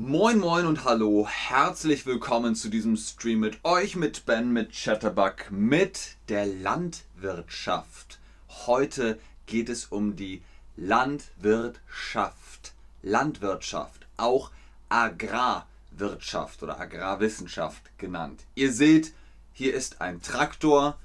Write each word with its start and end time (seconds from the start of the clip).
Moin 0.00 0.38
moin 0.38 0.64
und 0.64 0.84
hallo, 0.84 1.26
herzlich 1.26 2.06
willkommen 2.06 2.54
zu 2.54 2.68
diesem 2.68 2.96
Stream 2.96 3.40
mit 3.40 3.64
euch, 3.64 3.96
mit 3.96 4.26
Ben, 4.26 4.52
mit 4.52 4.70
Chatterbug, 4.70 5.50
mit 5.50 6.14
der 6.28 6.46
Landwirtschaft. 6.46 8.20
Heute 8.68 9.18
geht 9.46 9.68
es 9.68 9.86
um 9.86 10.14
die 10.14 10.40
Landwirtschaft. 10.76 12.74
Landwirtschaft, 13.02 14.06
auch 14.16 14.52
Agrarwirtschaft 14.88 16.62
oder 16.62 16.78
Agrarwissenschaft 16.78 17.98
genannt. 17.98 18.44
Ihr 18.54 18.72
seht, 18.72 19.12
hier 19.52 19.74
ist 19.74 20.00
ein 20.00 20.22
Traktor 20.22 20.96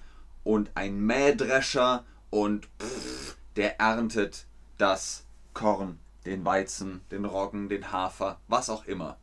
und 0.43 0.69
ein 0.75 0.99
Mähdrescher 0.99 2.05
und 2.29 2.67
pff, 2.79 3.37
der 3.55 3.79
erntet 3.79 4.45
das 4.77 5.23
Korn 5.55 5.97
den 6.25 6.45
Weizen, 6.45 7.01
den 7.11 7.25
Roggen, 7.25 7.69
den 7.69 7.91
Hafer, 7.91 8.39
was 8.47 8.69
auch 8.69 8.85
immer. 8.85 9.17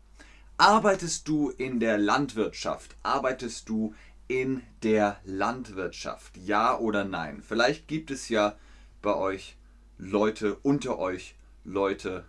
Arbeitest 0.57 1.27
du 1.29 1.51
in 1.51 1.81
der 1.81 1.97
Landwirtschaft? 1.97 2.97
Arbeitest 3.03 3.69
du 3.69 3.95
in 4.29 4.63
der 4.83 5.19
Landwirtschaft? 5.25 6.37
Ja 6.37 6.79
oder 6.79 7.05
nein? 7.05 7.43
Vielleicht 7.43 7.89
gibt 7.89 8.11
es 8.11 8.29
ja 8.29 8.57
bei 9.03 9.15
euch 9.15 9.57
Leute 9.97 10.57
unter 10.63 10.99
euch, 10.99 11.35
Leute, 11.65 12.25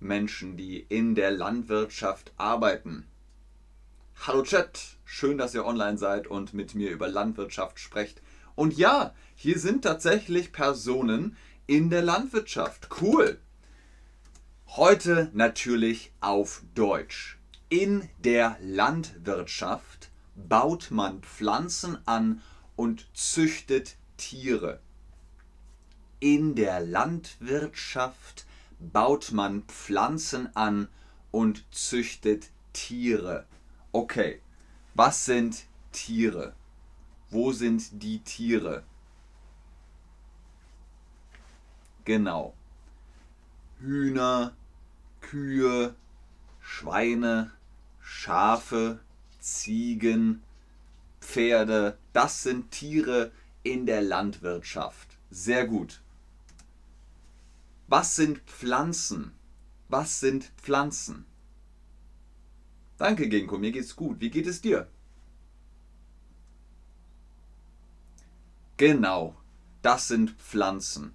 Menschen, 0.00 0.56
die 0.56 0.78
in 0.80 1.14
der 1.14 1.30
Landwirtschaft 1.30 2.32
arbeiten. 2.36 3.06
Hallo 4.26 4.42
Chat, 4.42 4.96
schön, 5.04 5.38
dass 5.38 5.54
ihr 5.54 5.64
online 5.64 5.98
seid 5.98 6.26
und 6.26 6.54
mit 6.54 6.74
mir 6.74 6.90
über 6.90 7.08
Landwirtschaft 7.08 7.78
sprecht. 7.78 8.20
Und 8.54 8.76
ja, 8.76 9.14
hier 9.36 9.58
sind 9.58 9.82
tatsächlich 9.82 10.52
Personen 10.52 11.36
in 11.68 11.90
der 11.90 12.02
Landwirtschaft. 12.02 12.88
Cool. 13.00 13.38
Heute 14.76 15.30
natürlich 15.32 16.12
auf 16.20 16.62
Deutsch. 16.74 17.38
In 17.68 18.08
der 18.18 18.58
Landwirtschaft 18.60 20.10
baut 20.36 20.90
man 20.90 21.22
Pflanzen 21.22 21.98
an 22.06 22.42
und 22.76 23.08
züchtet 23.12 23.96
Tiere. 24.18 24.78
In 26.20 26.54
der 26.54 26.80
Landwirtschaft 26.80 28.46
baut 28.78 29.32
man 29.32 29.62
Pflanzen 29.64 30.54
an 30.54 30.88
und 31.32 31.64
züchtet 31.74 32.50
Tiere. 32.72 33.46
Okay, 33.90 34.40
was 34.94 35.24
sind 35.24 35.64
Tiere? 35.92 36.54
Wo 37.30 37.52
sind 37.52 38.02
die 38.02 38.20
Tiere? 38.20 38.84
Genau. 42.04 42.54
Hühner, 43.80 44.52
Kühe, 45.28 45.94
Schweine, 46.58 47.52
Schafe, 48.00 48.98
Ziegen, 49.40 50.42
Pferde, 51.20 51.98
das 52.14 52.42
sind 52.42 52.70
Tiere 52.70 53.30
in 53.62 53.84
der 53.84 54.00
Landwirtschaft. 54.00 55.18
Sehr 55.30 55.66
gut. 55.66 56.00
Was 57.88 58.16
sind 58.16 58.38
Pflanzen? 58.38 59.32
Was 59.90 60.18
sind 60.18 60.50
Pflanzen? 60.56 61.26
Danke, 62.96 63.28
Genko, 63.28 63.58
mir 63.58 63.72
geht's 63.72 63.96
gut. 63.96 64.20
Wie 64.20 64.30
geht 64.30 64.46
es 64.46 64.62
dir? 64.62 64.88
Genau, 68.78 69.36
das 69.82 70.08
sind 70.08 70.30
Pflanzen. 70.30 71.14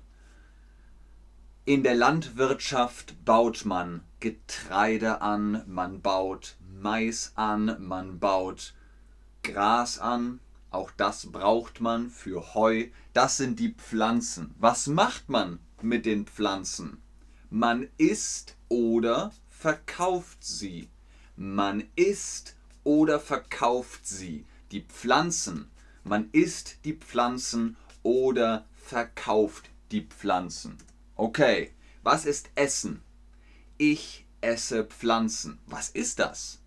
In 1.65 1.81
der 1.81 1.95
Landwirtschaft 1.95 3.23
baut 3.23 3.63
man 3.63 4.03
Getreide 4.19 5.21
an, 5.21 5.63
man 5.65 6.01
baut 6.01 6.57
Mais 6.81 7.31
an, 7.35 7.77
man 7.79 8.19
baut 8.19 8.73
Gras 9.43 9.97
an, 9.97 10.41
auch 10.71 10.91
das 10.97 11.31
braucht 11.31 11.79
man 11.79 12.09
für 12.09 12.53
Heu. 12.53 12.87
Das 13.13 13.37
sind 13.37 13.59
die 13.59 13.69
Pflanzen. 13.69 14.53
Was 14.59 14.87
macht 14.87 15.29
man 15.29 15.59
mit 15.81 16.05
den 16.05 16.25
Pflanzen? 16.25 17.01
Man 17.49 17.87
isst 17.97 18.57
oder 18.67 19.31
verkauft 19.49 20.39
sie. 20.43 20.89
Man 21.37 21.85
isst 21.95 22.57
oder 22.83 23.21
verkauft 23.21 24.05
sie. 24.05 24.45
Die 24.73 24.81
Pflanzen. 24.81 25.71
Man 26.03 26.27
isst 26.33 26.83
die 26.83 26.97
Pflanzen 26.97 27.77
oder 28.01 28.65
verkauft 28.73 29.69
die 29.91 30.01
Pflanzen. 30.01 30.77
Okay, 31.15 31.71
was 32.01 32.25
ist 32.25 32.49
Essen? 32.55 33.01
Ich 33.77 34.25
esse 34.41 34.83
Pflanzen. 34.83 35.59
Was 35.67 35.89
ist 35.89 36.19
das? 36.19 36.59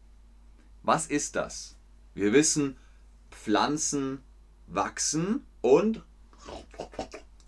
Was 0.82 1.06
ist 1.06 1.36
das? 1.36 1.76
Wir 2.14 2.32
wissen, 2.32 2.76
Pflanzen 3.30 4.22
wachsen 4.66 5.44
und 5.60 6.02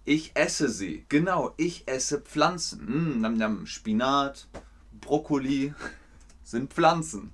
ich 0.05 0.35
esse 0.35 0.69
sie. 0.69 1.05
Genau, 1.09 1.55
ich 1.57 1.87
esse 1.87 2.21
Pflanzen. 2.21 3.21
Mm, 3.21 3.67
Spinat, 3.67 4.49
Brokkoli 5.01 5.75
sind 6.43 6.73
Pflanzen. 6.73 7.33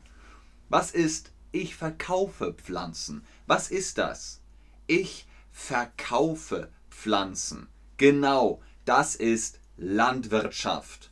Was 0.68 0.90
ist 0.90 1.32
ich 1.52 1.76
verkaufe 1.76 2.52
Pflanzen? 2.52 3.24
Was 3.46 3.70
ist 3.70 3.98
das? 3.98 4.40
Ich 4.88 5.28
verkaufe 5.52 6.68
Pflanzen. 6.90 7.68
Genau, 7.96 8.60
das 8.84 9.14
ist 9.14 9.60
Landwirtschaft. 9.76 11.10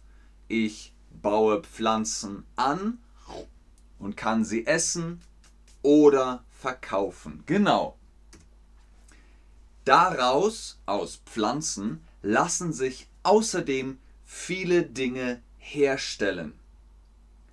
Ich 0.48 0.92
baue 1.10 1.62
Pflanzen 1.62 2.44
an 2.56 2.98
und 3.98 4.16
kann 4.16 4.44
sie 4.44 4.66
essen 4.66 5.20
oder 5.82 6.44
verkaufen. 6.50 7.42
Genau. 7.46 7.96
Daraus, 9.84 10.78
aus 10.86 11.22
Pflanzen, 11.26 12.02
lassen 12.22 12.72
sich 12.72 13.08
außerdem 13.24 13.98
viele 14.24 14.84
Dinge 14.84 15.42
herstellen. 15.58 16.52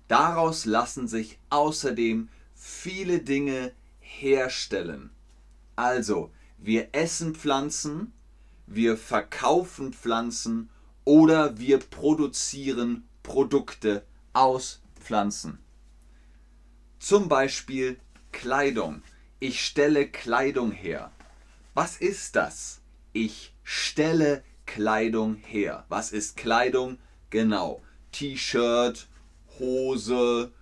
Daraus 0.08 0.64
lassen 0.64 1.08
sich 1.08 1.38
außerdem 1.50 2.28
viele 2.54 3.20
Dinge 3.20 3.72
herstellen. 4.00 5.10
Also, 5.76 6.30
wir 6.58 6.88
essen 6.92 7.34
Pflanzen, 7.34 8.12
wir 8.70 8.96
verkaufen 8.96 9.92
Pflanzen 9.92 10.70
oder 11.04 11.58
wir 11.58 11.78
produzieren 11.78 13.02
Produkte 13.24 14.04
aus 14.32 14.80
Pflanzen. 15.00 15.58
Zum 17.00 17.28
Beispiel 17.28 17.98
Kleidung. 18.30 19.02
Ich 19.40 19.64
stelle 19.64 20.06
Kleidung 20.06 20.70
her. 20.70 21.10
Was 21.74 21.96
ist 21.96 22.36
das? 22.36 22.80
Ich 23.12 23.52
stelle 23.64 24.44
Kleidung 24.66 25.34
her. 25.34 25.84
Was 25.88 26.12
ist 26.12 26.36
Kleidung? 26.36 26.98
Genau. 27.30 27.82
T-Shirt, 28.12 29.08
Hose, 29.58 30.52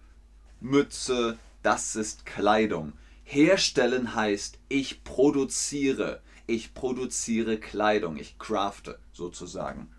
Mütze, 0.61 1.39
das 1.63 1.95
ist 1.95 2.25
Kleidung. 2.25 2.95
Herstellen 3.25 4.15
heißt, 4.15 4.59
ich 4.71 5.05
produziere. 5.05 6.23
Ich 6.49 6.73
produziere 6.73 7.59
Kleidung. 7.59 8.17
Ich 8.17 8.39
crafte 8.39 8.99
sozusagen. 9.13 9.93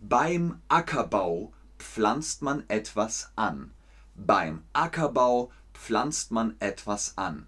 Beim 0.00 0.58
Ackerbau 0.68 1.52
pflanzt 1.78 2.40
man 2.40 2.64
etwas 2.68 3.30
an. 3.36 3.72
Beim 4.14 4.64
Ackerbau 4.72 5.52
pflanzt 5.74 6.30
man 6.30 6.56
etwas 6.60 7.18
an. 7.18 7.46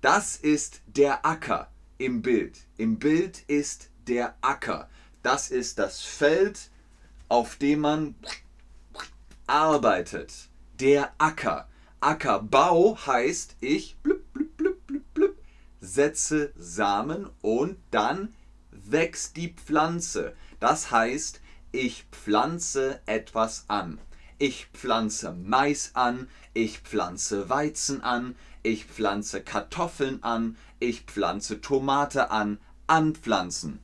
Das 0.00 0.34
ist 0.34 0.82
der 0.88 1.24
Acker 1.24 1.70
im 1.98 2.20
Bild. 2.20 2.66
Im 2.78 2.98
Bild 2.98 3.44
ist 3.46 3.90
der 4.08 4.34
Acker. 4.40 4.88
Das 5.22 5.52
ist 5.52 5.78
das 5.78 6.00
Feld, 6.00 6.68
auf 7.28 7.54
dem 7.54 7.78
man 7.78 8.16
arbeitet. 9.46 10.48
Der 10.80 11.12
Acker. 11.18 11.68
Ackerbau 12.00 12.98
heißt, 13.06 13.54
ich 13.60 13.96
setze 15.82 16.52
Samen 16.56 17.28
und 17.42 17.76
dann 17.90 18.32
wächst 18.70 19.36
die 19.36 19.52
Pflanze. 19.52 20.34
Das 20.60 20.90
heißt, 20.90 21.40
ich 21.72 22.04
pflanze 22.12 23.00
etwas 23.04 23.64
an. 23.68 23.98
Ich 24.38 24.68
pflanze 24.72 25.32
Mais 25.32 25.90
an, 25.94 26.28
ich 26.54 26.78
pflanze 26.78 27.48
Weizen 27.48 28.00
an, 28.02 28.36
ich 28.62 28.86
pflanze 28.86 29.42
Kartoffeln 29.42 30.22
an, 30.22 30.56
ich 30.78 31.02
pflanze 31.02 31.60
Tomate 31.60 32.30
an, 32.30 32.58
anpflanzen. 32.86 33.80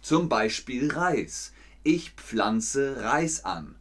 Zum 0.00 0.28
Beispiel 0.28 0.92
Reis. 0.92 1.52
Ich 1.82 2.12
pflanze 2.12 3.02
Reis 3.02 3.44
an. 3.44 3.74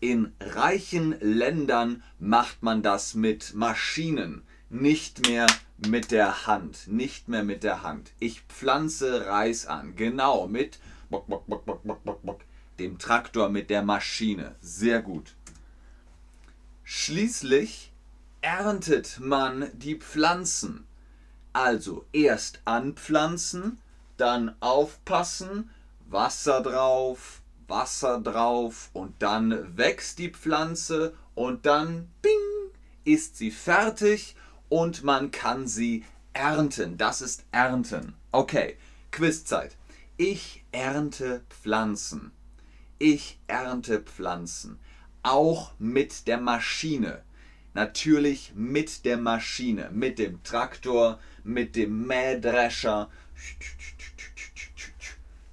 In 0.00 0.32
reichen 0.40 1.14
Ländern 1.20 2.02
macht 2.18 2.62
man 2.62 2.82
das 2.82 3.14
mit 3.14 3.54
Maschinen, 3.54 4.42
nicht 4.68 5.28
mehr 5.28 5.46
mit 5.88 6.10
der 6.10 6.46
Hand, 6.46 6.88
nicht 6.88 7.28
mehr 7.28 7.44
mit 7.44 7.62
der 7.62 7.82
Hand. 7.82 8.12
Ich 8.18 8.42
pflanze 8.42 9.26
Reis 9.26 9.66
an, 9.66 9.96
genau 9.96 10.46
mit 10.46 10.78
dem 12.78 12.98
Traktor, 12.98 13.48
mit 13.48 13.70
der 13.70 13.82
Maschine. 13.82 14.56
Sehr 14.60 15.02
gut. 15.02 15.34
Schließlich 16.84 17.92
erntet 18.40 19.18
man 19.20 19.70
die 19.74 19.96
Pflanzen. 19.96 20.86
Also 21.52 22.04
erst 22.12 22.60
anpflanzen, 22.64 23.78
dann 24.16 24.54
aufpassen, 24.60 25.70
Wasser 26.08 26.62
drauf, 26.62 27.42
Wasser 27.68 28.20
drauf 28.20 28.90
und 28.92 29.22
dann 29.22 29.76
wächst 29.76 30.18
die 30.18 30.30
Pflanze 30.30 31.14
und 31.34 31.66
dann 31.66 32.08
bing 32.20 32.32
ist 33.04 33.36
sie 33.36 33.50
fertig 33.50 34.36
und 34.72 35.04
man 35.04 35.30
kann 35.30 35.68
sie 35.68 36.02
ernten. 36.32 36.96
Das 36.96 37.20
ist 37.20 37.44
ernten. 37.52 38.14
Okay, 38.30 38.78
Quizzeit. 39.10 39.76
Ich 40.16 40.64
ernte 40.72 41.42
Pflanzen. 41.50 42.32
Ich 42.98 43.38
ernte 43.48 44.00
Pflanzen. 44.00 44.78
Auch 45.22 45.72
mit 45.78 46.26
der 46.26 46.38
Maschine. 46.38 47.20
Natürlich 47.74 48.52
mit 48.54 49.04
der 49.04 49.18
Maschine, 49.18 49.90
mit 49.92 50.18
dem 50.18 50.42
Traktor, 50.42 51.18
mit 51.44 51.76
dem 51.76 52.06
Mähdrescher. 52.06 53.10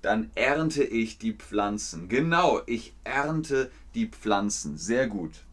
Dann 0.01 0.31
ernte 0.35 0.85
ich 0.85 1.17
die 1.17 1.33
Pflanzen. 1.33 2.07
Genau, 2.07 2.61
ich 2.67 2.93
ernte 3.03 3.69
die 3.95 4.07
Pflanzen. 4.07 4.77
Sehr 4.77 5.07
gut. 5.07 5.43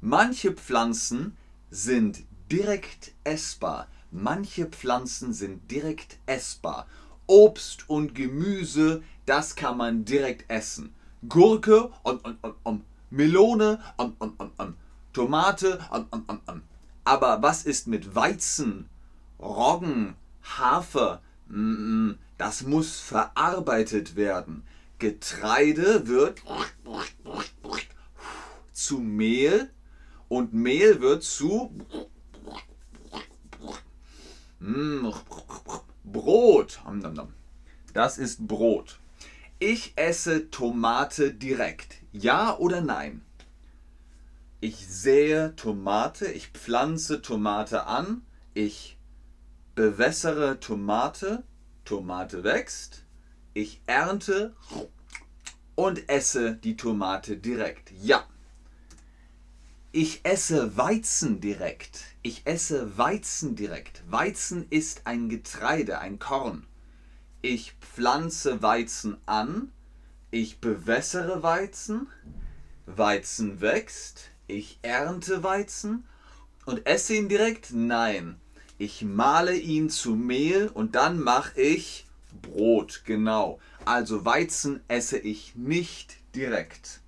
Manche 0.00 0.52
Pflanzen 0.52 1.36
sind 1.70 2.24
direkt 2.50 3.12
essbar. 3.24 3.88
Manche 4.10 4.66
Pflanzen 4.66 5.32
sind 5.32 5.70
direkt 5.70 6.18
essbar. 6.26 6.86
Obst 7.26 7.88
und 7.90 8.14
Gemüse, 8.14 9.02
das 9.26 9.54
kann 9.54 9.76
man 9.76 10.04
direkt 10.04 10.50
essen. 10.50 10.94
Gurke, 11.28 11.90
um, 12.02 12.20
um, 12.42 12.54
um, 12.62 12.84
Melone, 13.10 13.80
Tomate. 15.12 15.78
Aber 17.04 17.42
was 17.42 17.64
ist 17.64 17.86
mit 17.86 18.14
Weizen, 18.14 18.88
Roggen, 19.38 20.14
Hafer? 20.42 21.20
Das 22.38 22.62
muss 22.62 23.00
verarbeitet 23.00 24.16
werden. 24.16 24.62
Getreide 24.98 26.06
wird 26.06 26.42
zu 28.72 28.98
Mehl 28.98 29.70
und 30.28 30.52
Mehl 30.52 31.00
wird 31.00 31.22
zu 31.22 31.74
Brot. 36.04 36.80
Das 37.92 38.18
ist 38.18 38.46
Brot. 38.46 38.98
Ich 39.58 39.92
esse 39.96 40.50
Tomate 40.50 41.32
direkt. 41.32 41.96
Ja 42.12 42.56
oder 42.58 42.80
nein? 42.80 43.22
Ich 44.60 44.88
sähe 44.88 45.54
Tomate, 45.56 46.26
ich 46.26 46.48
pflanze 46.48 47.22
Tomate 47.22 47.86
an, 47.86 48.22
ich 48.54 48.98
bewässere 49.76 50.58
Tomate, 50.58 51.44
Tomate 51.84 52.42
wächst, 52.42 53.04
ich 53.54 53.80
ernte 53.86 54.56
und 55.76 56.08
esse 56.08 56.54
die 56.54 56.76
Tomate 56.76 57.36
direkt. 57.36 57.92
Ja. 58.02 58.26
Ich 59.90 60.20
esse 60.24 60.76
Weizen 60.76 61.40
direkt. 61.40 62.00
Ich 62.20 62.42
esse 62.44 62.98
Weizen 62.98 63.56
direkt. 63.56 64.02
Weizen 64.10 64.66
ist 64.68 65.06
ein 65.06 65.30
Getreide, 65.30 65.98
ein 65.98 66.18
Korn. 66.18 66.66
Ich 67.40 67.72
pflanze 67.80 68.60
Weizen 68.60 69.16
an. 69.24 69.72
Ich 70.30 70.60
bewässere 70.60 71.42
Weizen. 71.42 72.06
Weizen 72.84 73.62
wächst. 73.62 74.30
Ich 74.46 74.78
ernte 74.82 75.42
Weizen 75.42 76.04
und 76.66 76.86
esse 76.86 77.14
ihn 77.14 77.30
direkt? 77.30 77.72
Nein. 77.72 78.38
Ich 78.76 79.02
male 79.02 79.56
ihn 79.56 79.88
zu 79.88 80.14
Mehl 80.14 80.68
und 80.68 80.96
dann 80.96 81.18
mache 81.18 81.58
ich 81.58 82.06
Brot, 82.42 83.04
genau. 83.06 83.58
Also 83.86 84.26
Weizen 84.26 84.80
esse 84.86 85.18
ich 85.18 85.54
nicht 85.54 86.16
direkt. 86.34 87.00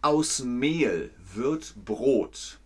Aus 0.00 0.40
Mehl 0.40 1.10
wird 1.34 1.74
Brot. 1.84 2.58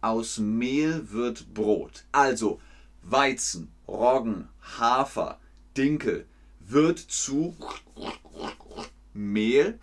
Aus 0.00 0.38
Mehl 0.38 1.10
wird 1.10 1.54
Brot. 1.54 2.04
Also 2.12 2.60
Weizen, 3.02 3.72
Roggen, 3.86 4.48
Hafer, 4.78 5.38
Dinkel 5.76 6.26
wird 6.60 6.98
zu 6.98 7.56
Mehl, 9.12 9.78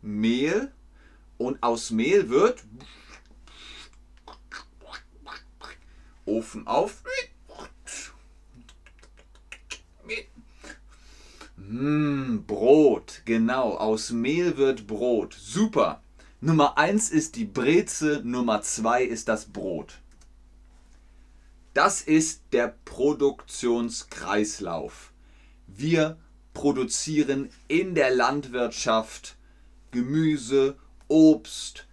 Mehl 0.00 0.72
und 1.38 1.62
aus 1.62 1.90
Mehl 1.90 2.28
wird 2.28 2.64
Ofen 6.24 6.66
auf. 6.66 7.02
Mmh, 11.56 12.44
Brot, 12.46 13.22
genau. 13.24 13.76
Aus 13.76 14.10
Mehl 14.10 14.56
wird 14.56 14.86
Brot. 14.86 15.34
Super. 15.34 16.02
Nummer 16.40 16.78
1 16.78 17.10
ist 17.10 17.34
die 17.34 17.46
Breze, 17.46 18.22
Nummer 18.24 18.62
2 18.62 19.02
ist 19.02 19.26
das 19.26 19.46
Brot. 19.46 19.94
Das 21.74 22.00
ist 22.00 22.42
der 22.52 22.76
Produktionskreislauf. 22.84 25.12
Wir 25.66 26.16
produzieren 26.54 27.50
in 27.66 27.96
der 27.96 28.14
Landwirtschaft 28.14 29.36
Gemüse, 29.90 30.76
Obst, 31.08 31.88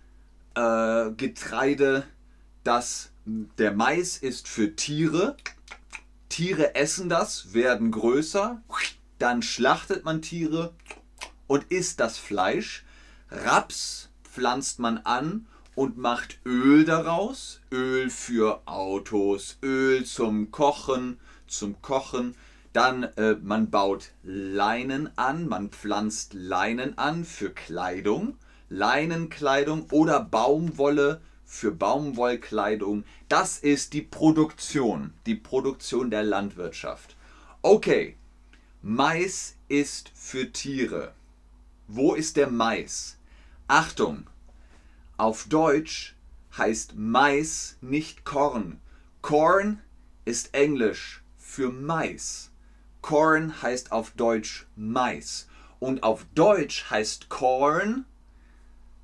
äh, 0.53 1.09
Getreide. 1.17 2.03
Das, 2.63 3.09
der 3.25 3.71
Mais 3.71 4.17
ist 4.17 4.47
für 4.47 4.75
Tiere. 4.75 5.37
Tiere 6.29 6.75
essen 6.75 7.09
das, 7.09 7.55
werden 7.55 7.89
größer. 7.89 8.61
Dann 9.17 9.41
schlachtet 9.41 10.05
man 10.05 10.21
Tiere 10.21 10.75
und 11.47 11.63
isst 11.71 11.99
das 11.99 12.19
Fleisch. 12.19 12.85
Raps 13.31 14.11
pflanzt 14.35 14.79
man 14.79 14.97
an 14.97 15.47
und 15.75 15.97
macht 15.97 16.39
Öl 16.45 16.83
daraus. 16.83 17.61
Öl 17.71 18.09
für 18.09 18.61
Autos, 18.65 19.57
Öl 19.63 20.03
zum 20.03 20.51
Kochen, 20.51 21.19
zum 21.47 21.81
Kochen. 21.81 22.35
Dann 22.73 23.03
äh, 23.03 23.35
man 23.41 23.69
baut 23.69 24.11
Leinen 24.23 25.09
an, 25.17 25.47
man 25.47 25.69
pflanzt 25.69 26.33
Leinen 26.33 26.97
an 26.97 27.23
für 27.23 27.49
Kleidung, 27.49 28.37
Leinenkleidung 28.67 29.87
oder 29.91 30.19
Baumwolle 30.19 31.21
für 31.45 31.71
Baumwollkleidung. 31.71 33.05
Das 33.29 33.57
ist 33.59 33.93
die 33.93 34.01
Produktion, 34.01 35.13
die 35.25 35.35
Produktion 35.35 36.09
der 36.09 36.23
Landwirtschaft. 36.23 37.15
Okay, 37.61 38.17
Mais 38.81 39.55
ist 39.69 40.11
für 40.13 40.51
Tiere. 40.51 41.13
Wo 41.87 42.13
ist 42.13 42.35
der 42.35 42.49
Mais? 42.49 43.14
Achtung, 43.67 44.27
auf 45.17 45.45
Deutsch 45.49 46.15
heißt 46.55 46.93
Mais 46.95 47.77
nicht 47.81 48.23
Korn. 48.23 48.79
Corn 49.23 49.81
ist 50.23 50.53
Englisch 50.53 51.23
für 51.39 51.71
Mais. 51.71 52.51
Corn 53.01 53.61
heißt 53.63 53.91
auf 53.91 54.11
Deutsch 54.11 54.67
Mais. 54.75 55.47
Und 55.79 56.03
auf 56.03 56.25
Deutsch 56.35 56.91
heißt 56.91 57.29
Corn 57.29 58.05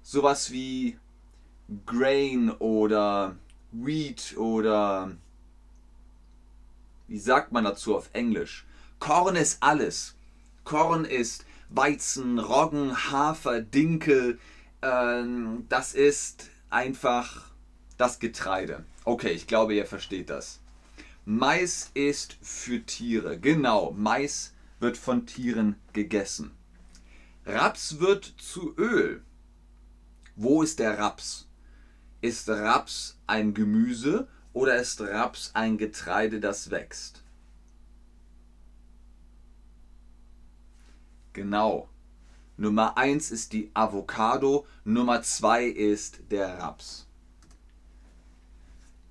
sowas 0.04 0.52
wie 0.52 1.00
Grain 1.88 2.52
oder 2.52 3.36
Wheat 3.72 4.38
oder 4.38 5.18
wie 7.08 7.20
sagt 7.20 7.52
man 7.52 7.64
dazu 7.64 7.96
auf 7.96 8.12
Englisch? 8.14 8.66
Korn 9.00 9.36
ist 9.36 9.64
alles. 9.64 10.16
Korn 10.66 11.06
ist 11.06 11.46
Weizen, 11.72 12.38
Roggen, 12.38 13.12
Hafer, 13.12 13.62
Dinkel. 13.62 14.40
Ähm, 14.82 15.66
das 15.70 15.94
ist 15.94 16.50
einfach 16.70 17.52
das 17.98 18.20
Getreide. 18.20 18.84
Okay, 19.06 19.32
ich 19.32 19.48
glaube, 19.48 19.74
ihr 19.74 19.86
versteht 19.86 20.30
das. 20.30 20.60
Mais 21.26 21.92
ist 21.94 22.38
für 22.42 22.86
Tiere. 22.86 23.40
Genau, 23.40 23.92
Mais 23.92 24.54
wird 24.80 24.98
von 24.98 25.26
Tieren 25.26 25.76
gegessen. 25.94 26.52
Raps 27.46 28.00
wird 28.00 28.26
zu 28.38 28.76
Öl. 28.78 29.22
Wo 30.36 30.64
ist 30.64 30.80
der 30.80 30.98
Raps? 30.98 31.48
Ist 32.22 32.50
Raps 32.50 33.18
ein 33.28 33.54
Gemüse 33.54 34.28
oder 34.54 34.76
ist 34.76 35.02
Raps 35.02 35.52
ein 35.54 35.78
Getreide, 35.78 36.40
das 36.40 36.70
wächst? 36.70 37.24
Genau. 41.34 41.90
Nummer 42.58 42.98
1 42.98 43.32
ist 43.32 43.54
die 43.54 43.72
Avocado, 43.74 44.66
Nummer 44.84 45.22
2 45.24 45.66
ist 45.66 46.20
der 46.30 46.60
Raps. 46.60 47.08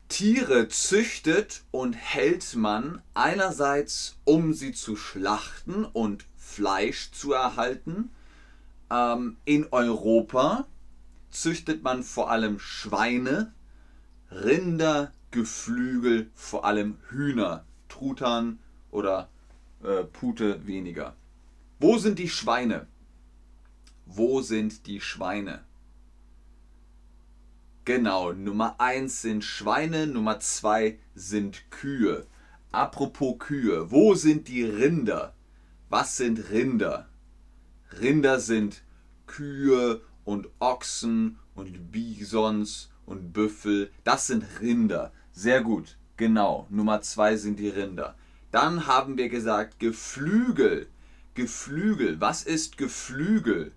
Tiere 0.09 0.69
züchtet 0.69 1.63
und 1.71 1.95
hält 1.95 2.55
man 2.57 3.01
einerseits, 3.15 4.17
um 4.25 4.55
sie 4.55 4.73
zu 4.73 4.97
schlachten 4.97 5.85
und 5.85 6.27
Fleisch 6.37 7.13
zu 7.13 7.33
erhalten, 7.33 8.11
ähm, 8.91 9.37
in 9.45 9.67
Europa 9.71 10.67
züchtet 11.31 11.83
man 11.83 12.03
vor 12.03 12.31
allem 12.31 12.59
Schweine, 12.59 13.53
Rinder, 14.31 15.13
Geflügel, 15.31 16.31
vor 16.35 16.65
allem 16.65 16.99
Hühner, 17.09 17.65
Truthahn 17.89 18.59
oder 18.91 19.29
äh, 19.83 20.03
Pute 20.05 20.67
weniger. 20.67 21.15
Wo 21.83 21.97
sind 21.97 22.19
die 22.19 22.29
Schweine? 22.29 22.89
Wo 24.05 24.43
sind 24.43 24.87
die 24.87 25.01
Schweine? 25.01 25.65
Genau, 27.87 28.35
Nummer 28.35 28.75
1 28.79 29.23
sind 29.23 29.43
Schweine, 29.43 30.07
Nummer 30.07 30.41
2 30.41 30.99
sind 31.15 31.71
Kühe. 31.71 32.27
Apropos 32.71 33.39
Kühe, 33.39 33.91
wo 33.91 34.15
sind 34.15 34.49
die 34.49 34.63
Rinder? 34.63 35.33
Was 35.89 36.19
sind 36.19 36.51
Rinder? 36.51 37.09
Rinder 37.99 38.41
sind 38.41 38.83
Kühe 39.27 40.03
und 40.25 40.49
Ochsen 40.59 41.39
und 41.55 41.91
Bisons 41.91 42.91
und 43.07 43.33
Büffel. 43.33 43.91
Das 44.05 44.27
sind 44.27 44.45
Rinder. 44.61 45.13
Sehr 45.33 45.63
gut. 45.63 45.97
Genau. 46.19 46.67
Nummer 46.69 47.01
2 47.01 47.37
sind 47.37 47.59
die 47.59 47.71
Rinder. 47.71 48.17
Dann 48.51 48.87
haben 48.87 49.17
wir 49.17 49.31
gesagt 49.31 49.79
Geflügel. 49.79 50.87
Geflügel. 51.35 52.21
Was 52.21 52.43
ist 52.43 52.77
Geflügel? 52.79 53.73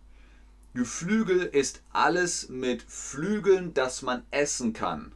Geflügel 0.73 1.41
ist 1.41 1.81
alles 1.91 2.49
mit 2.49 2.81
Flügeln, 2.81 3.73
das 3.73 4.01
man 4.01 4.23
essen 4.31 4.73
kann. 4.73 5.11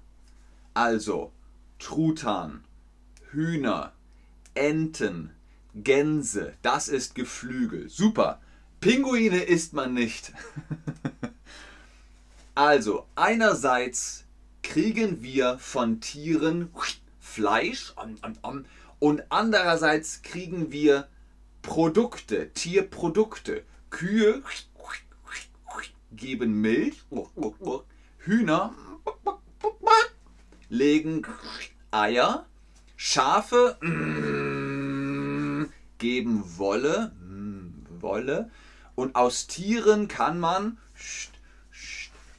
Also 0.73 1.31
Truthahn, 1.79 2.63
Hühner, 3.31 3.93
Enten, 4.53 5.31
Gänse, 5.73 6.53
das 6.61 6.87
ist 6.87 7.15
Geflügel. 7.15 7.89
Super. 7.89 8.41
Pinguine 8.79 9.43
isst 9.43 9.73
man 9.73 9.93
nicht. 9.93 10.31
also, 12.55 13.07
einerseits 13.15 14.25
kriegen 14.61 15.23
wir 15.23 15.57
von 15.59 16.01
Tieren 16.01 16.69
Fleisch 17.19 17.93
und 18.99 19.23
andererseits 19.31 20.21
kriegen 20.21 20.71
wir 20.71 21.07
Produkte, 21.61 22.51
Tierprodukte. 22.53 23.63
Kühe 23.89 24.43
geben 26.11 26.61
Milch, 26.61 27.03
Hühner 28.19 28.73
legen 30.69 31.25
Eier, 31.91 32.45
Schafe 32.95 33.77
geben 35.97 36.57
Wolle, 36.57 37.11
Wolle 37.99 38.51
und 38.95 39.15
aus 39.15 39.47
Tieren 39.47 40.07
kann 40.07 40.39
man 40.39 40.77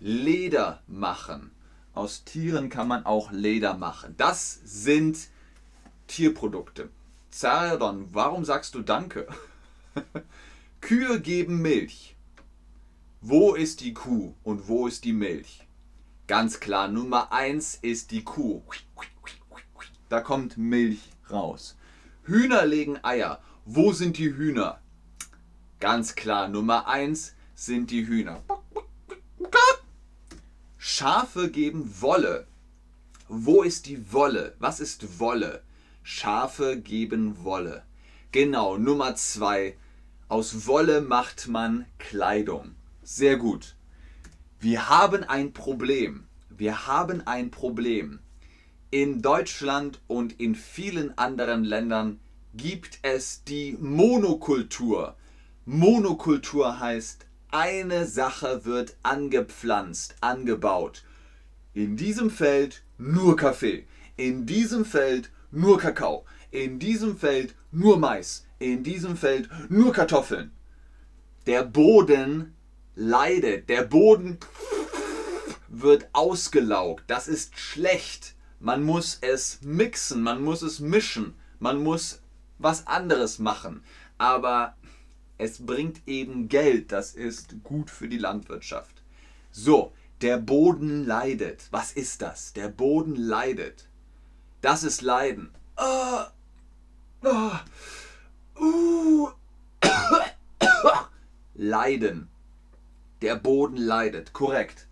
Leder 0.01 0.83
machen. 0.87 1.51
Aus 1.95 2.25
Tieren 2.25 2.69
kann 2.69 2.87
man 2.87 3.05
auch 3.07 3.33
Leder 3.33 3.75
machen. 3.75 4.15
Das 4.17 4.61
sind 4.65 5.29
Tierprodukte. 6.07 6.89
Zardon, 7.31 8.09
warum 8.13 8.45
sagst 8.45 8.75
du 8.75 8.83
Danke? 8.83 9.27
Kühe 10.81 11.21
geben 11.21 11.61
Milch. 11.61 12.17
Wo 13.21 13.55
ist 13.55 13.81
die 13.81 13.95
Kuh 13.95 14.35
und 14.45 14.69
wo 14.69 14.87
ist 14.87 15.05
die 15.05 15.13
Milch? 15.13 15.67
Ganz 16.27 16.61
klar, 16.61 16.89
Nummer 16.89 17.33
1 17.33 17.77
ist 17.83 18.11
die 18.11 18.25
Kuh. 18.25 18.63
Da 20.09 20.21
kommt 20.21 20.57
Milch 20.57 21.11
raus. 21.31 21.77
Hühner 22.25 22.65
legen 22.65 23.03
Eier. 23.03 23.41
Wo 23.65 23.93
sind 23.93 24.17
die 24.19 24.35
Hühner? 24.35 24.81
Ganz 25.81 26.15
klar, 26.15 26.49
Nummer 26.49 26.87
1 26.89 27.35
sind 27.55 27.91
die 27.91 28.07
Hühner. 28.07 28.43
Schafe 30.79 31.51
geben 31.51 32.01
Wolle. 32.01 32.47
Wo 33.29 33.63
ist 33.63 33.87
die 33.87 34.13
Wolle? 34.13 34.57
Was 34.59 34.81
ist 34.81 35.19
Wolle? 35.19 35.63
Schafe 36.11 36.81
geben 36.81 37.45
Wolle. 37.45 37.83
Genau, 38.33 38.79
Nummer 38.79 39.15
2. 39.15 39.77
Aus 40.29 40.67
Wolle 40.67 41.03
macht 41.03 41.49
man 41.49 41.85
Kleidung. 41.99 42.75
Sehr 43.03 43.37
gut. 43.37 43.77
Wir 44.59 44.89
haben 44.89 45.23
ein 45.25 45.53
Problem. 45.53 46.27
Wir 46.49 46.87
haben 46.87 47.27
ein 47.27 47.51
Problem. 47.51 48.21
In 48.91 49.21
Deutschland 49.21 50.01
und 50.07 50.41
in 50.41 50.55
vielen 50.55 51.17
anderen 51.19 51.63
Ländern 51.63 52.21
gibt 52.55 53.01
es 53.03 53.45
die 53.45 53.77
Monokultur. 53.79 55.15
Monokultur 55.67 56.81
heißt, 56.81 57.27
eine 57.51 58.07
Sache 58.07 58.65
wird 58.65 58.97
angepflanzt, 59.03 60.17
angebaut. 60.23 61.05
In 61.75 61.99
diesem 61.99 62.31
Feld 62.31 62.83
nur 62.97 63.37
Kaffee, 63.37 63.87
in 64.17 64.47
diesem 64.47 64.87
Feld 64.87 65.31
nur 65.51 65.79
Kakao, 65.79 66.25
in 66.51 66.79
diesem 66.79 67.17
Feld 67.17 67.55
nur 67.71 67.99
Mais, 67.99 68.47
in 68.59 68.83
diesem 68.83 69.17
Feld 69.17 69.49
nur 69.69 69.93
Kartoffeln. 69.93 70.53
Der 71.47 71.65
Boden 71.65 72.55
leidet. 72.95 73.69
Der 73.69 73.83
Boden 73.85 74.39
wird 75.69 76.09
ausgelaugt. 76.13 77.05
Das 77.07 77.29
ist 77.29 77.59
schlecht. 77.59 78.35
Man 78.61 78.83
muss 78.83 79.19
es 79.21 79.61
mixen, 79.63 80.23
man 80.23 80.43
muss 80.43 80.63
es 80.63 80.81
mischen, 80.81 81.35
man 81.61 81.83
muss 81.83 82.21
was 82.59 82.87
anderes 82.87 83.39
machen. 83.39 83.85
Aber 84.19 84.77
es 85.39 85.65
bringt 85.65 86.03
eben 86.07 86.49
Geld. 86.49 86.91
Das 86.91 87.15
ist 87.15 87.63
gut 87.63 87.91
für 87.91 88.09
die 88.09 88.19
Landwirtschaft. 88.19 89.03
So, 89.53 89.93
der 90.21 90.39
Boden 90.39 91.07
leidet. 91.07 91.69
Was 91.71 91.93
ist 91.93 92.21
das? 92.23 92.53
Der 92.53 92.69
Boden 92.69 93.15
leidet. 93.15 93.88
Das 94.61 94.83
ist 94.83 95.03
Leiden. 95.03 95.51
Oh, 95.77 96.25
oh, 97.23 97.51
uh. 98.61 99.29
Leiden. 101.55 102.29
Der 103.23 103.37
Boden 103.37 103.77
leidet. 103.77 104.33
Korrekt. 104.33 104.89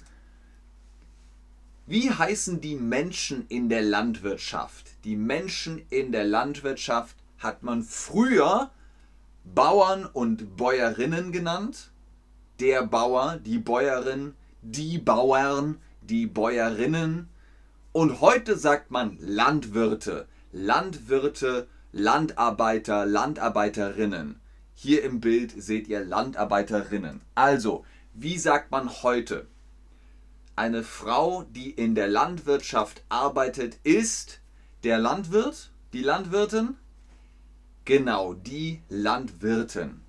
Wie 1.87 2.11
heißen 2.11 2.61
die 2.61 2.77
Menschen 2.77 3.47
in 3.49 3.69
der 3.69 3.83
Landwirtschaft? 3.83 4.87
Die 5.05 5.17
Menschen 5.17 5.83
in 5.91 6.11
der 6.13 6.25
Landwirtschaft 6.25 7.17
hat 7.39 7.63
man 7.63 7.83
früher 7.83 8.71
Bauern 9.45 10.05
und 10.05 10.57
Bäuerinnen 10.57 11.31
genannt. 11.31 11.91
Der 12.59 12.85
Bauer, 12.85 13.39
die 13.45 13.59
Bäuerin, 13.59 14.35
die 14.63 14.99
Bauern, 14.99 15.81
die 16.03 16.27
Bäuerinnen. 16.27 17.29
Und 17.97 18.21
heute 18.21 18.59
sagt 18.59 18.91
man 18.91 19.17
Landwirte, 19.21 20.29
Landwirte, 20.53 21.67
Landarbeiter, 21.93 23.07
Landarbeiterinnen. 23.07 24.39
Hier 24.75 25.03
im 25.03 25.21
Bild 25.21 25.55
seht 25.57 25.89
ihr 25.89 26.05
Landarbeiterinnen. 26.05 27.23
Also, 27.35 27.87
wie 28.13 28.37
sagt 28.37 28.71
man 28.71 29.03
heute? 29.03 29.47
Eine 30.57 30.83
Frau, 30.83 31.45
die 31.45 31.71
in 31.71 31.95
der 31.95 32.09
Landwirtschaft 32.09 33.03
arbeitet, 33.09 33.79
ist 33.83 34.41
der 34.85 34.99
Landwirt, 34.99 35.71
die 35.95 36.03
Landwirtin? 36.03 36.77
Genau, 37.87 38.35
die 38.35 38.83
Landwirtin. 38.91 40.03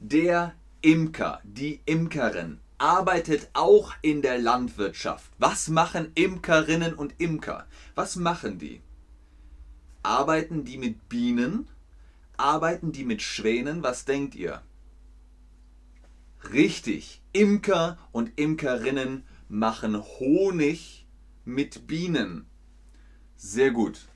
Der 0.00 0.52
Imker, 0.80 1.40
die 1.44 1.78
Imkerin, 1.84 2.58
arbeitet 2.80 3.50
auch 3.52 3.92
in 4.00 4.22
der 4.22 4.38
Landwirtschaft. 4.38 5.30
Was 5.38 5.68
machen 5.68 6.12
Imkerinnen 6.14 6.94
und 6.94 7.14
Imker? 7.18 7.66
Was 7.94 8.16
machen 8.16 8.58
die? 8.58 8.80
Arbeiten 10.02 10.64
die 10.64 10.78
mit 10.78 11.08
Bienen? 11.10 11.68
Arbeiten 12.38 12.90
die 12.90 13.04
mit 13.04 13.20
Schwänen? 13.20 13.82
Was 13.82 14.06
denkt 14.06 14.34
ihr? 14.34 14.62
Richtig, 16.52 17.20
Imker 17.32 17.98
und 18.12 18.38
Imkerinnen 18.38 19.24
machen 19.50 20.02
Honig 20.02 21.06
mit 21.44 21.86
Bienen. 21.86 22.46
Sehr 23.36 23.72
gut. 23.72 24.08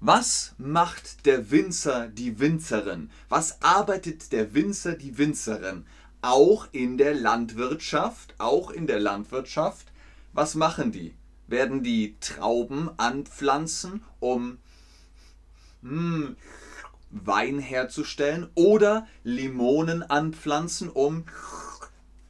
Was 0.00 0.54
macht 0.58 1.24
der 1.24 1.50
Winzer, 1.50 2.08
die 2.08 2.38
Winzerin? 2.38 3.10
Was 3.30 3.62
arbeitet 3.62 4.32
der 4.32 4.52
Winzer, 4.52 4.94
die 4.94 5.16
Winzerin? 5.16 5.86
Auch 6.26 6.66
in 6.72 6.98
der 6.98 7.14
Landwirtschaft, 7.14 8.34
auch 8.38 8.72
in 8.72 8.88
der 8.88 8.98
Landwirtschaft. 8.98 9.92
Was 10.32 10.56
machen 10.56 10.90
die? 10.90 11.14
Werden 11.46 11.84
die 11.84 12.16
Trauben 12.18 12.90
anpflanzen, 12.96 14.02
um 14.18 14.58
hm, 15.82 16.36
Wein 17.10 17.60
herzustellen 17.60 18.50
oder 18.56 19.06
Limonen 19.22 20.02
anpflanzen, 20.02 20.88
um 20.88 21.26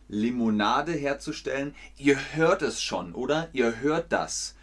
Limonade 0.08 0.92
herzustellen. 0.92 1.74
Ihr 1.96 2.18
hört 2.34 2.60
es 2.60 2.82
schon, 2.82 3.14
oder? 3.14 3.48
Ihr 3.54 3.80
hört 3.80 4.12
das. 4.12 4.56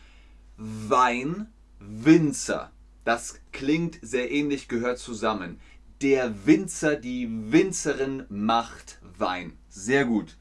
Wein, 0.58 1.52
Winzer. 1.80 2.72
Das 3.04 3.40
klingt 3.52 3.98
sehr 4.04 4.30
ähnlich, 4.30 4.68
gehört 4.68 5.00
zusammen. 5.00 5.60
Der 6.04 6.46
Winzer, 6.46 6.98
die 6.98 7.28
Winzerin 7.52 8.26
macht 8.30 9.00
Wein. 9.20 9.58
Sehr 9.70 10.06
gut. 10.06 10.38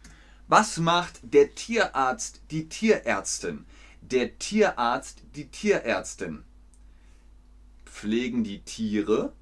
Was 0.48 0.76
macht 0.78 1.20
der 1.22 1.54
Tierarzt, 1.54 2.42
die 2.50 2.68
Tierärztin? 2.68 3.64
Der 4.00 4.38
Tierarzt, 4.38 5.22
die 5.34 5.48
Tierärztin. 5.48 6.44
Pflegen 7.86 8.44
die 8.44 8.60
Tiere, 8.60 9.32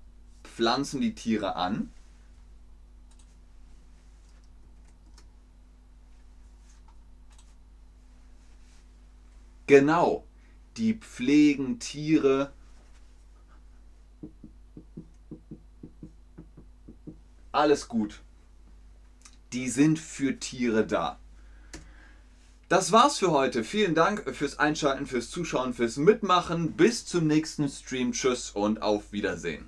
pflanzen 0.45 1.01
die 1.01 1.15
Tiere 1.15 1.57
an. 1.57 1.91
Genau, 9.67 10.25
die 10.77 10.95
pflegen 10.95 11.79
Tiere. 11.79 12.53
Alles 17.53 17.89
gut. 17.89 18.21
Die 19.53 19.69
sind 19.69 19.99
für 19.99 20.39
Tiere 20.39 20.87
da. 20.87 21.19
Das 22.69 22.93
war's 22.93 23.19
für 23.19 23.33
heute. 23.33 23.65
Vielen 23.65 23.97
Dank 23.97 24.33
fürs 24.33 24.61
Einschalten, 24.61 25.07
fürs 25.07 25.29
Zuschauen, 25.29 25.75
fürs 25.75 25.97
Mitmachen. 25.97 26.73
Bis 26.75 27.05
zum 27.05 27.27
nächsten 27.27 27.69
Stream. 27.69 28.13
Tschüss 28.13 28.51
und 28.53 28.81
auf 28.81 29.11
Wiedersehen. 29.11 29.67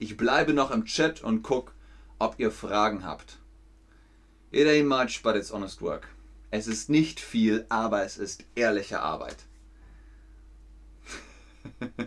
Ich 0.00 0.16
bleibe 0.16 0.52
noch 0.52 0.72
im 0.72 0.84
Chat 0.84 1.22
und 1.22 1.44
guck, 1.44 1.72
ob 2.18 2.34
ihr 2.38 2.50
Fragen 2.50 3.04
habt. 3.04 3.38
It 4.50 4.66
ain't 4.66 4.86
much, 4.86 5.22
but 5.22 5.36
it's 5.36 5.52
honest 5.52 5.80
work. 5.80 6.08
Es 6.50 6.66
ist 6.66 6.90
nicht 6.90 7.20
viel, 7.20 7.66
aber 7.68 8.04
es 8.04 8.18
ist 8.18 8.44
ehrliche 8.56 9.00
Arbeit. 9.00 9.36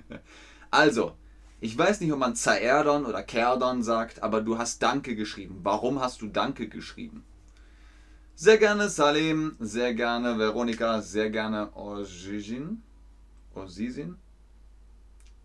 also, 0.71 1.15
ich 1.59 1.77
weiß 1.77 2.01
nicht, 2.01 2.11
ob 2.11 2.19
man 2.19 2.35
Zaerdon 2.35 3.05
oder 3.05 3.23
Kerdon 3.23 3.81
sagt, 3.81 4.21
aber 4.21 4.41
du 4.41 4.57
hast 4.57 4.83
Danke 4.83 5.15
geschrieben. 5.15 5.59
Warum 5.63 5.99
hast 5.99 6.21
du 6.21 6.27
Danke 6.27 6.67
geschrieben? 6.67 7.23
Sehr 8.35 8.57
gerne 8.59 8.89
Salim, 8.89 9.55
sehr 9.59 9.95
gerne 9.95 10.37
Veronika, 10.37 11.01
sehr 11.01 11.31
gerne 11.31 11.75
Ozizin. 11.75 12.83
Ozizin. 13.55 14.17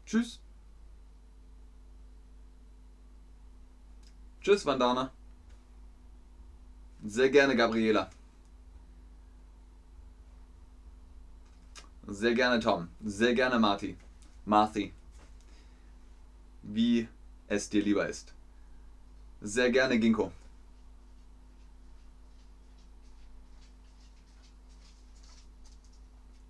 Tschüss. 0.05 0.41
Tschüss, 4.43 4.67
Vandana. 4.67 5.11
Sehr 7.05 7.31
gerne, 7.31 7.57
Gabriela. 7.57 8.11
Sehr 12.07 12.35
gerne, 12.35 12.61
Tom. 12.61 12.89
Sehr 13.03 13.35
gerne, 13.35 13.59
Marty. 13.59 13.97
Marty. 14.45 14.93
Wie 16.63 17.09
es 17.49 17.69
dir 17.69 17.83
lieber 17.83 18.09
ist. 18.09 18.33
Sehr 19.41 19.71
gerne, 19.71 19.99
Ginkgo. 19.99 20.33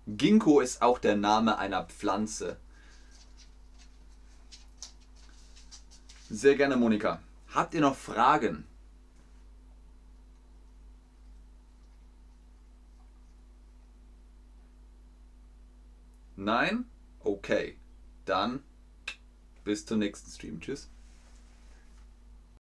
Ginkgo 0.05 0.59
ist 0.59 0.81
auch 0.81 0.99
der 0.99 1.15
Name 1.15 1.57
einer 1.57 1.85
Pflanze. 1.85 2.57
Sehr 6.29 6.55
gerne, 6.55 6.75
Monika. 6.75 7.21
Habt 7.53 7.73
ihr 7.73 7.81
noch 7.81 7.95
Fragen? 7.95 8.65
Nein? 16.35 16.85
Okay. 17.19 17.77
Dann 18.25 18.63
bis 19.63 19.85
zum 19.85 19.99
nächsten 19.99 20.29
Stream. 20.31 20.59
Tschüss. 20.59 20.92